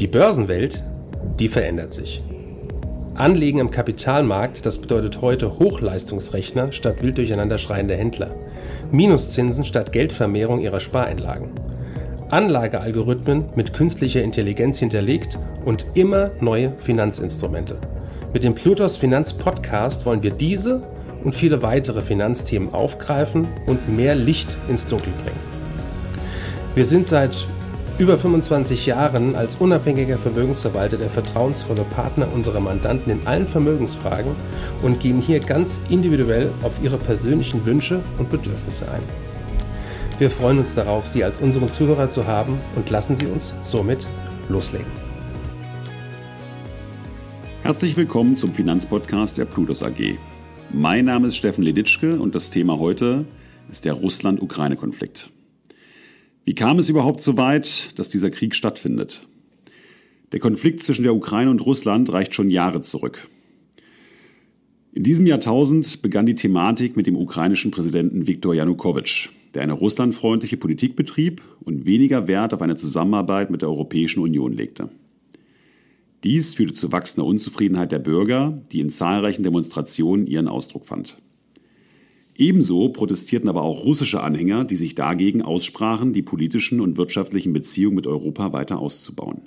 [0.00, 0.82] Die Börsenwelt,
[1.38, 2.20] die verändert sich.
[3.14, 8.34] Anlegen am Kapitalmarkt, das bedeutet heute Hochleistungsrechner statt wild durcheinander schreiende Händler.
[8.90, 11.50] Minuszinsen statt Geldvermehrung ihrer Spareinlagen.
[12.28, 17.76] Anlagealgorithmen mit künstlicher Intelligenz hinterlegt und immer neue Finanzinstrumente.
[18.32, 20.82] Mit dem Plutos Finanz Podcast wollen wir diese
[21.22, 25.38] und viele weitere Finanzthemen aufgreifen und mehr Licht ins Dunkel bringen.
[26.74, 27.46] Wir sind seit
[27.96, 34.34] über 25 Jahren als unabhängiger Vermögensverwalter der vertrauensvolle Partner unserer Mandanten in allen Vermögensfragen
[34.82, 39.02] und gehen hier ganz individuell auf ihre persönlichen Wünsche und Bedürfnisse ein.
[40.18, 44.06] Wir freuen uns darauf, Sie als unseren Zuhörer zu haben und lassen Sie uns somit
[44.48, 44.90] loslegen.
[47.62, 50.18] Herzlich willkommen zum Finanzpodcast der Plutos AG.
[50.72, 53.24] Mein Name ist Steffen Leditschke und das Thema heute
[53.70, 55.30] ist der Russland-Ukraine-Konflikt.
[56.44, 59.26] Wie kam es überhaupt so weit, dass dieser Krieg stattfindet?
[60.32, 63.28] Der Konflikt zwischen der Ukraine und Russland reicht schon Jahre zurück.
[64.92, 70.56] In diesem Jahrtausend begann die Thematik mit dem ukrainischen Präsidenten Viktor Janukowitsch, der eine russlandfreundliche
[70.56, 74.90] Politik betrieb und weniger Wert auf eine Zusammenarbeit mit der Europäischen Union legte.
[76.24, 81.18] Dies führte zu wachsender Unzufriedenheit der Bürger, die in zahlreichen Demonstrationen ihren Ausdruck fand.
[82.36, 87.94] Ebenso protestierten aber auch russische Anhänger, die sich dagegen aussprachen, die politischen und wirtschaftlichen Beziehungen
[87.94, 89.42] mit Europa weiter auszubauen.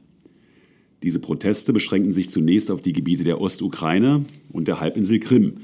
[1.04, 5.56] Diese Proteste beschränkten sich zunächst auf die Gebiete der Ostukraine und der Halbinsel Krim,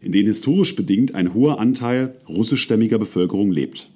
[0.00, 3.90] in denen historisch bedingt ein hoher Anteil russischstämmiger Bevölkerung lebt.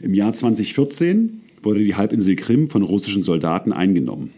[0.00, 4.30] Im Jahr 2014 wurde die Halbinsel Krim von russischen Soldaten eingenommen.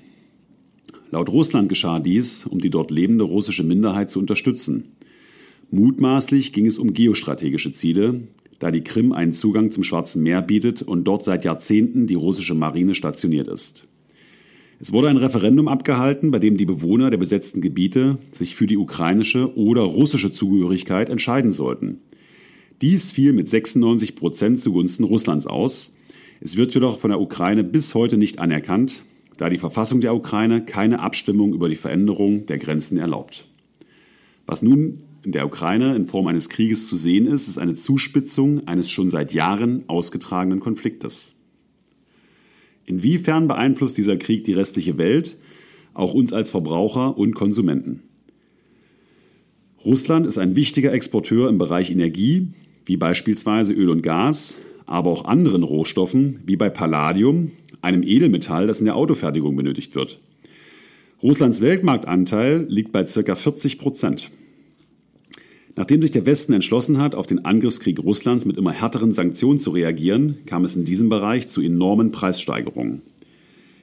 [1.10, 4.92] Laut Russland geschah dies, um die dort lebende russische Minderheit zu unterstützen.
[5.70, 8.22] Mutmaßlich ging es um geostrategische Ziele,
[8.58, 12.54] da die Krim einen Zugang zum Schwarzen Meer bietet und dort seit Jahrzehnten die russische
[12.54, 13.86] Marine stationiert ist.
[14.80, 18.78] Es wurde ein Referendum abgehalten, bei dem die Bewohner der besetzten Gebiete sich für die
[18.78, 21.98] ukrainische oder russische Zugehörigkeit entscheiden sollten.
[22.80, 25.96] Dies fiel mit 96 Prozent zugunsten Russlands aus.
[26.40, 29.04] Es wird jedoch von der Ukraine bis heute nicht anerkannt,
[29.36, 33.46] da die Verfassung der Ukraine keine Abstimmung über die Veränderung der Grenzen erlaubt.
[34.46, 38.66] Was nun in der Ukraine in Form eines Krieges zu sehen ist, ist eine Zuspitzung
[38.66, 41.36] eines schon seit Jahren ausgetragenen Konfliktes.
[42.86, 45.36] Inwiefern beeinflusst dieser Krieg die restliche Welt,
[45.94, 48.02] auch uns als Verbraucher und Konsumenten?
[49.84, 52.48] Russland ist ein wichtiger Exporteur im Bereich Energie,
[52.84, 58.80] wie beispielsweise Öl und Gas, aber auch anderen Rohstoffen, wie bei Palladium, einem Edelmetall, das
[58.80, 60.20] in der Autofertigung benötigt wird.
[61.22, 63.34] Russlands Weltmarktanteil liegt bei ca.
[63.34, 64.32] 40 Prozent.
[65.76, 69.70] Nachdem sich der Westen entschlossen hat, auf den Angriffskrieg Russlands mit immer härteren Sanktionen zu
[69.70, 73.02] reagieren, kam es in diesem Bereich zu enormen Preissteigerungen.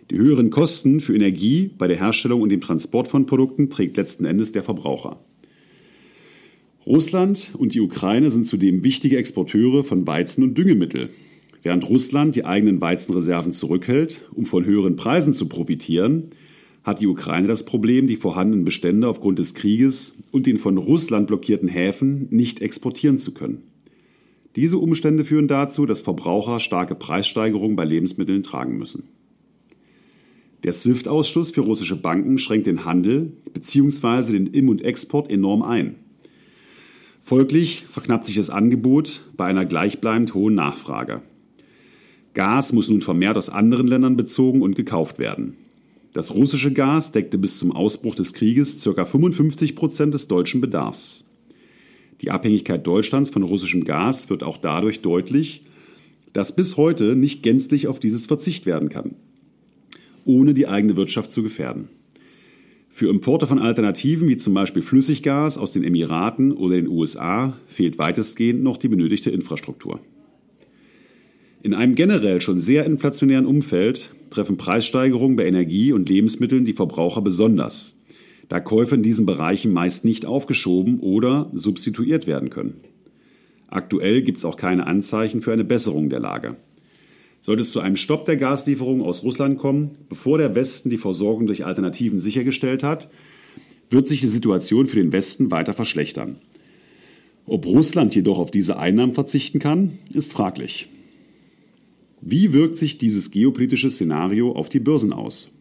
[0.10, 4.26] Die höheren Kosten für Energie bei der Herstellung und dem Transport von Produkten trägt letzten
[4.26, 5.20] Endes der Verbraucher.
[6.86, 11.10] Russland und die Ukraine sind zudem wichtige Exporteure von Weizen und Düngemittel.
[11.62, 16.30] Während Russland die eigenen Weizenreserven zurückhält, um von höheren Preisen zu profitieren,
[16.88, 21.28] hat die Ukraine das Problem, die vorhandenen Bestände aufgrund des Krieges und den von Russland
[21.28, 23.64] blockierten Häfen nicht exportieren zu können.
[24.56, 29.04] Diese Umstände führen dazu, dass Verbraucher starke Preissteigerungen bei Lebensmitteln tragen müssen.
[30.64, 34.32] Der SWIFT-Ausschluss für russische Banken schränkt den Handel bzw.
[34.32, 35.96] den Im- und Export enorm ein.
[37.22, 41.22] Folglich verknappt sich das Angebot bei einer gleichbleibend hohen Nachfrage.
[42.34, 45.58] Gas muss nun vermehrt aus anderen Ländern bezogen und gekauft werden.
[46.14, 49.06] Das russische Gas deckte bis zum Ausbruch des Krieges ca.
[49.06, 51.26] 55 Prozent des deutschen Bedarfs.
[52.22, 55.64] Die Abhängigkeit Deutschlands von russischem Gas wird auch dadurch deutlich,
[56.34, 59.16] dass bis heute nicht gänzlich auf dieses Verzicht werden kann,
[60.26, 61.90] ohne die eigene Wirtschaft zu gefährden.
[62.90, 68.00] Für Importe von Alternativen wie zum Beispiel Flüssiggas aus den Emiraten oder den USA fehlt
[68.00, 70.00] weitestgehend noch die benötigte Infrastruktur.
[71.68, 77.22] In einem generell schon sehr inflationären Umfeld treffen Preissteigerungen bei Energie und Lebensmitteln die Verbraucher
[77.22, 78.00] besonders,
[78.48, 82.80] da Käufe in diesen Bereichen meist nicht aufgeschoben oder substituiert werden können.
[83.68, 86.56] Aktuell gibt es auch keine Anzeichen für eine Besserung der Lage.
[87.42, 91.48] Sollte es zu einem Stopp der Gaslieferungen aus Russland kommen, bevor der Westen die Versorgung
[91.48, 93.10] durch Alternativen sichergestellt hat,
[93.90, 96.38] wird sich die Situation für den Westen weiter verschlechtern.
[97.46, 100.88] Ob Russland jedoch auf diese Einnahmen verzichten kann, ist fraglich.
[102.22, 105.52] Wie wirkt sich dieses geopolitische Szenario auf die Börsen aus?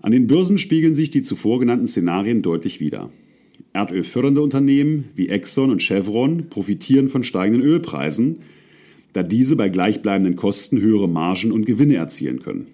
[0.00, 3.10] An den Börsen spiegeln sich die zuvor genannten Szenarien deutlich wider.
[3.72, 8.38] Erdölfördernde Unternehmen wie Exxon und Chevron profitieren von steigenden Ölpreisen,
[9.12, 12.66] da diese bei gleichbleibenden Kosten höhere Margen und Gewinne erzielen können.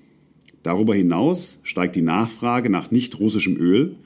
[0.62, 3.96] Darüber hinaus steigt die Nachfrage nach nicht russischem Öl,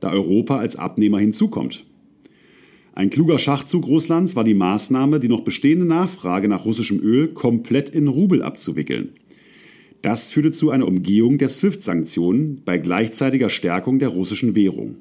[0.00, 1.84] da Europa als Abnehmer hinzukommt.
[2.96, 7.90] Ein kluger Schachzug Russlands war die Maßnahme, die noch bestehende Nachfrage nach russischem Öl komplett
[7.90, 9.10] in Rubel abzuwickeln.
[10.00, 14.96] Das führte zu einer Umgehung der SWIFT-Sanktionen bei gleichzeitiger Stärkung der russischen Währung.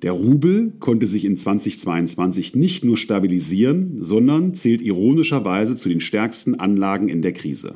[0.00, 6.54] Der Rubel konnte sich in 2022 nicht nur stabilisieren, sondern zählt ironischerweise zu den stärksten
[6.54, 7.74] Anlagen in der Krise.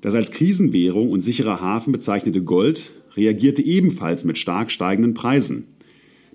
[0.00, 5.64] Das als Krisenwährung und sicherer Hafen bezeichnete Gold reagierte ebenfalls mit stark steigenden Preisen.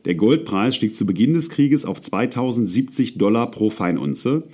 [0.08, 4.48] Der Goldpreis stieg zu Beginn des Krieges auf 2070 Dollar pro Feinunze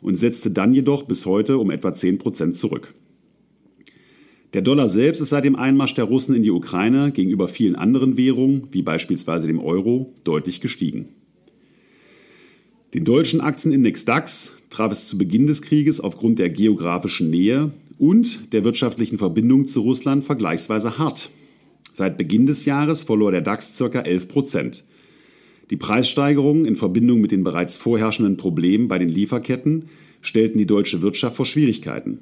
[0.00, 2.94] und setzte dann jedoch bis heute um etwa 10 Prozent zurück.
[4.52, 8.16] Der Dollar selbst ist seit dem Einmarsch der Russen in die Ukraine gegenüber vielen anderen
[8.16, 11.08] Währungen, wie beispielsweise dem Euro, deutlich gestiegen.
[12.94, 18.52] Den deutschen Aktienindex DAX traf es zu Beginn des Krieges aufgrund der geografischen Nähe und
[18.52, 21.30] der wirtschaftlichen Verbindung zu Russland vergleichsweise hart.
[21.92, 23.98] Seit Beginn des Jahres verlor der DAX ca.
[23.98, 24.84] 11 Prozent.
[25.70, 29.84] Die Preissteigerungen in Verbindung mit den bereits vorherrschenden Problemen bei den Lieferketten
[30.20, 32.18] stellten die deutsche Wirtschaft vor Schwierigkeiten.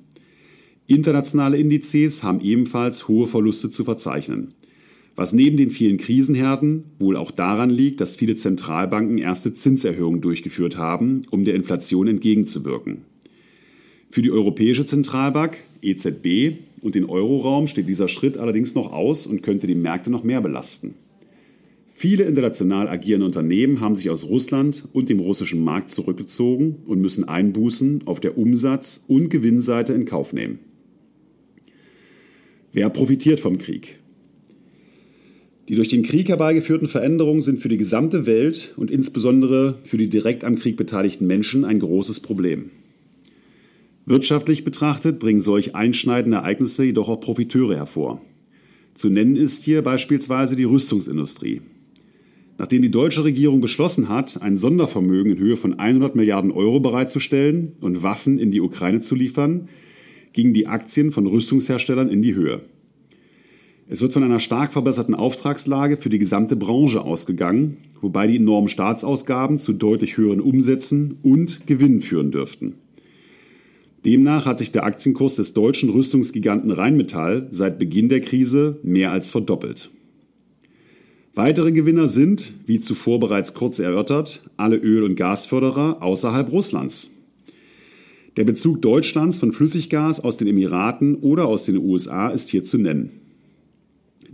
[0.87, 4.55] Internationale Indizes haben ebenfalls hohe Verluste zu verzeichnen.
[5.17, 10.77] Was neben den vielen Krisenherden wohl auch daran liegt, dass viele Zentralbanken erste Zinserhöhungen durchgeführt
[10.77, 12.99] haben, um der Inflation entgegenzuwirken.
[14.11, 19.43] Für die Europäische Zentralbank, EZB, und den Euroraum steht dieser Schritt allerdings noch aus und
[19.43, 20.95] könnte die Märkte noch mehr belasten.
[22.01, 27.25] Viele international agierende Unternehmen haben sich aus Russland und dem russischen Markt zurückgezogen und müssen
[27.25, 30.61] Einbußen auf der Umsatz- und Gewinnseite in Kauf nehmen.
[32.73, 33.99] Wer profitiert vom Krieg?
[35.69, 40.09] Die durch den Krieg herbeigeführten Veränderungen sind für die gesamte Welt und insbesondere für die
[40.09, 42.71] direkt am Krieg beteiligten Menschen ein großes Problem.
[44.07, 48.23] Wirtschaftlich betrachtet bringen solch einschneidende Ereignisse jedoch auch Profiteure hervor.
[48.95, 51.61] Zu nennen ist hier beispielsweise die Rüstungsindustrie.
[52.59, 57.77] Nachdem die deutsche Regierung beschlossen hat, ein Sondervermögen in Höhe von 100 Milliarden Euro bereitzustellen
[57.81, 59.69] und Waffen in die Ukraine zu liefern,
[60.33, 62.63] gingen die Aktien von Rüstungsherstellern in die Höhe.
[63.89, 68.69] Es wird von einer stark verbesserten Auftragslage für die gesamte Branche ausgegangen, wobei die enormen
[68.69, 72.75] Staatsausgaben zu deutlich höheren Umsätzen und Gewinnen führen dürften.
[74.05, 79.31] Demnach hat sich der Aktienkurs des deutschen Rüstungsgiganten Rheinmetall seit Beginn der Krise mehr als
[79.31, 79.91] verdoppelt.
[81.39, 87.13] Weitere Gewinner sind, wie zuvor bereits kurz erörtert, alle Öl- und Gasförderer außerhalb Russlands.
[88.37, 92.77] Der Bezug Deutschlands von Flüssiggas aus den Emiraten oder aus den USA ist hier zu
[92.77, 93.21] nennen.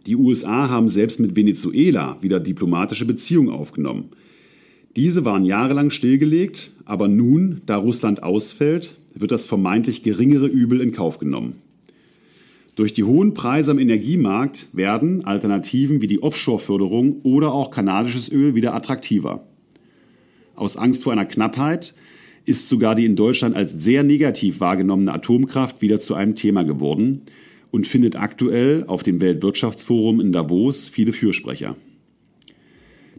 [0.07, 4.09] Die USA haben selbst mit Venezuela wieder diplomatische Beziehungen aufgenommen.
[4.97, 10.93] Diese waren jahrelang stillgelegt, aber nun, da Russland ausfällt, wird das vermeintlich geringere Übel in
[10.93, 11.57] Kauf genommen.
[12.77, 18.57] Durch die hohen Preise am Energiemarkt werden Alternativen wie die Offshore-Förderung oder auch kanadisches Öl
[18.57, 19.47] wieder attraktiver.
[20.57, 21.95] Aus Angst vor einer Knappheit
[22.45, 27.23] ist sogar die in Deutschland als sehr negativ wahrgenommene Atomkraft wieder zu einem Thema geworden
[27.71, 31.77] und findet aktuell auf dem Weltwirtschaftsforum in Davos viele Fürsprecher.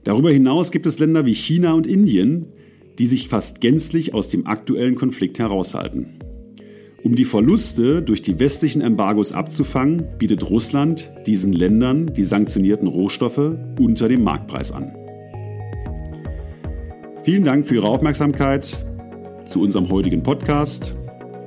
[0.04, 2.48] Darüber hinaus gibt es Länder wie China und Indien,
[3.00, 6.20] die sich fast gänzlich aus dem aktuellen Konflikt heraushalten.
[7.06, 13.54] Um die Verluste durch die westlichen Embargos abzufangen, bietet Russland diesen Ländern die sanktionierten Rohstoffe
[13.80, 14.92] unter dem Marktpreis an.
[17.22, 18.76] Vielen Dank für Ihre Aufmerksamkeit
[19.46, 20.96] zu unserem heutigen Podcast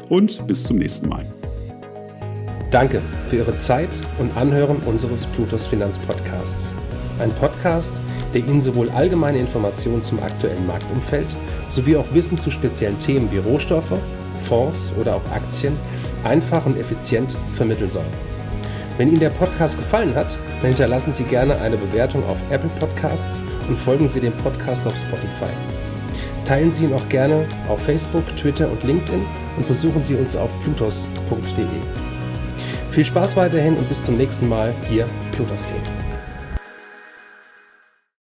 [0.09, 1.27] und bis zum nächsten Mal.
[2.71, 6.73] Danke für Ihre Zeit und Anhören unseres Plutos Finanzpodcasts.
[7.19, 7.95] Ein Podcast,
[8.33, 11.27] der Ihnen sowohl allgemeine Informationen zum aktuellen Marktumfeld
[11.69, 13.99] sowie auch Wissen zu speziellen Themen wie Rohstoffe,
[14.39, 15.77] Fonds oder auch Aktien
[16.25, 18.05] einfach und effizient vermitteln soll.
[18.97, 23.43] Wenn Ihnen der Podcast gefallen hat, dann hinterlassen Sie gerne eine Bewertung auf Apple Podcasts
[23.69, 25.53] und folgen Sie dem Podcast auf Spotify.
[26.45, 29.25] Teilen Sie ihn auch gerne auf Facebook, Twitter und LinkedIn
[29.57, 31.67] und besuchen Sie uns auf plutos.de.
[32.91, 35.98] Viel Spaß weiterhin und bis zum nächsten Mal, Ihr Plutos Team.